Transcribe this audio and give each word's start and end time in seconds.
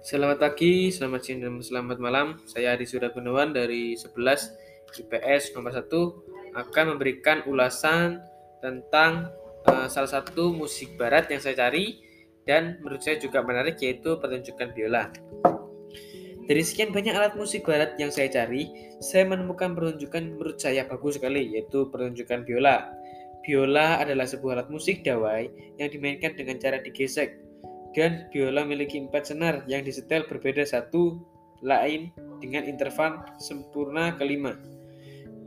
Selamat 0.00 0.40
pagi, 0.40 0.88
selamat 0.88 1.20
siang, 1.20 1.44
dan 1.44 1.60
selamat 1.60 2.00
malam. 2.00 2.40
Saya 2.48 2.72
Adi 2.72 2.88
Surya 2.88 3.12
Gunawan 3.12 3.52
dari 3.52 3.92
11 3.92 4.16
IPS 4.96 5.52
nomor 5.52 5.76
1 5.76 6.56
akan 6.56 6.84
memberikan 6.96 7.44
ulasan 7.44 8.16
tentang 8.64 9.28
uh, 9.68 9.92
salah 9.92 10.08
satu 10.08 10.56
musik 10.56 10.96
barat 10.96 11.28
yang 11.28 11.44
saya 11.44 11.52
cari 11.68 12.00
dan 12.48 12.80
menurut 12.80 13.04
saya 13.04 13.20
juga 13.20 13.44
menarik 13.44 13.76
yaitu 13.84 14.16
pertunjukan 14.16 14.72
biola. 14.72 15.12
Dari 16.48 16.62
sekian 16.64 16.96
banyak 16.96 17.12
alat 17.12 17.36
musik 17.36 17.68
barat 17.68 17.92
yang 18.00 18.08
saya 18.08 18.32
cari, 18.32 18.72
saya 19.04 19.28
menemukan 19.28 19.76
pertunjukan 19.76 20.32
menurut 20.32 20.56
saya 20.56 20.88
bagus 20.88 21.20
sekali 21.20 21.52
yaitu 21.52 21.92
pertunjukan 21.92 22.48
biola. 22.48 22.88
Biola 23.44 24.00
adalah 24.00 24.24
sebuah 24.24 24.64
alat 24.64 24.68
musik 24.72 25.04
dawai 25.04 25.44
yang 25.76 25.92
dimainkan 25.92 26.32
dengan 26.40 26.56
cara 26.56 26.80
digesek 26.80 27.49
dan 27.96 28.30
biola 28.30 28.62
memiliki 28.62 28.98
empat 28.98 29.34
senar 29.34 29.66
yang 29.66 29.82
disetel 29.82 30.26
berbeda 30.30 30.62
satu 30.62 31.18
lain 31.60 32.14
dengan 32.40 32.64
interval 32.64 33.20
sempurna 33.36 34.16
kelima 34.16 34.56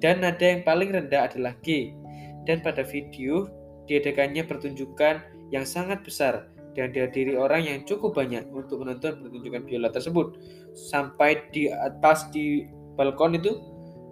dan 0.03 0.19
nada 0.19 0.43
yang 0.43 0.67
paling 0.67 0.91
rendah 0.91 1.31
adalah 1.31 1.55
G. 1.63 1.95
Dan 2.43 2.59
pada 2.59 2.83
video 2.83 3.47
diadakannya 3.87 4.43
pertunjukan 4.43 5.23
yang 5.55 5.63
sangat 5.63 6.03
besar 6.03 6.51
dan 6.75 6.91
dihadiri 6.91 7.39
orang 7.39 7.63
yang 7.63 7.79
cukup 7.87 8.19
banyak 8.19 8.43
untuk 8.51 8.83
menonton 8.83 9.23
pertunjukan 9.23 9.63
biola 9.63 9.87
tersebut. 9.95 10.35
Sampai 10.75 11.47
di 11.55 11.71
atas 11.71 12.27
di 12.35 12.67
balkon 12.99 13.39
itu 13.39 13.63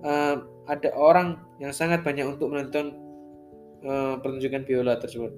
uh, 0.08 0.40
ada 0.72 0.96
orang 0.96 1.44
yang 1.60 1.76
sangat 1.76 2.08
banyak 2.08 2.24
untuk 2.24 2.56
menonton 2.56 2.96
uh, 3.84 4.16
pertunjukan 4.24 4.64
biola 4.64 4.96
tersebut. 4.96 5.36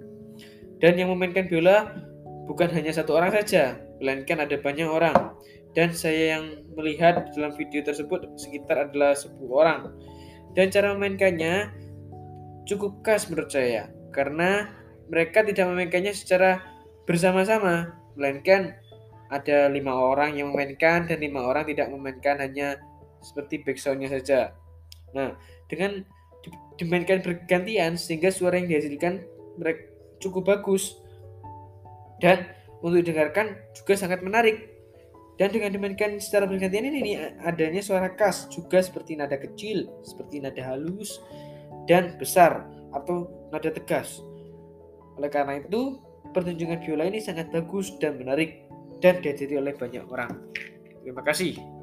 Dan 0.78 1.02
yang 1.02 1.10
memainkan 1.10 1.50
biola 1.50 1.98
bukan 2.46 2.70
hanya 2.72 2.92
satu 2.92 3.16
orang 3.16 3.32
saja, 3.32 3.80
melainkan 4.00 4.44
ada 4.44 4.56
banyak 4.60 4.88
orang. 4.88 5.36
Dan 5.74 5.90
saya 5.90 6.38
yang 6.38 6.70
melihat 6.78 7.34
dalam 7.34 7.58
video 7.58 7.82
tersebut 7.82 8.30
sekitar 8.38 8.90
adalah 8.90 9.18
10 9.18 9.34
orang. 9.50 9.90
Dan 10.54 10.70
cara 10.70 10.94
memainkannya 10.94 11.74
cukup 12.70 13.04
khas 13.04 13.28
menurut 13.28 13.52
saya 13.52 13.92
karena 14.14 14.72
mereka 15.10 15.44
tidak 15.44 15.66
memainkannya 15.68 16.14
secara 16.16 16.64
bersama-sama 17.04 17.92
melainkan 18.16 18.78
ada 19.34 19.68
lima 19.68 19.92
orang 19.98 20.38
yang 20.38 20.54
memainkan 20.54 21.10
dan 21.10 21.18
lima 21.20 21.44
orang 21.44 21.66
tidak 21.66 21.90
memainkan 21.90 22.38
hanya 22.40 22.78
seperti 23.26 23.66
backsoundnya 23.66 24.14
saja. 24.14 24.54
Nah 25.18 25.36
dengan 25.68 26.06
dimainkan 26.78 27.26
bergantian 27.26 27.98
sehingga 27.98 28.30
suara 28.30 28.62
yang 28.62 28.70
dihasilkan 28.70 29.26
mereka 29.58 29.90
cukup 30.22 30.56
bagus 30.56 31.03
dan 32.24 32.48
untuk 32.80 33.04
didengarkan 33.04 33.60
juga 33.76 34.00
sangat 34.00 34.24
menarik 34.24 34.72
dan 35.36 35.52
dengan 35.52 35.76
dimainkan 35.76 36.16
secara 36.24 36.48
bergantian 36.48 36.88
ini 36.88 37.20
adanya 37.44 37.84
suara 37.84 38.16
khas 38.16 38.48
juga 38.48 38.80
seperti 38.80 39.20
nada 39.20 39.36
kecil, 39.36 39.92
seperti 40.08 40.40
nada 40.40 40.62
halus 40.64 41.20
dan 41.84 42.16
besar 42.16 42.64
atau 42.96 43.28
nada 43.52 43.68
tegas. 43.74 44.24
Oleh 45.20 45.28
karena 45.28 45.60
itu, 45.60 46.00
pertunjukan 46.32 46.80
biola 46.86 47.10
ini 47.10 47.20
sangat 47.20 47.50
bagus 47.52 47.92
dan 47.98 48.16
menarik 48.16 48.64
dan 49.02 49.20
dihadiri 49.20 49.60
oleh 49.60 49.74
banyak 49.76 50.06
orang. 50.08 50.32
Terima 51.04 51.26
kasih. 51.26 51.83